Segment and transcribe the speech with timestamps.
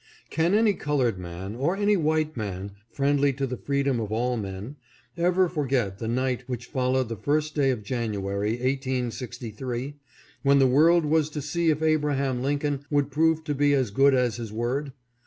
[0.31, 4.77] Can any colored man, or any white man friendly to the freedom of all men,
[5.15, 9.97] ever forget the night which followed the first day of January, 1863,
[10.41, 14.15] when the world was to see if Abraham Lincoln would prove to be as good
[14.15, 14.91] as his word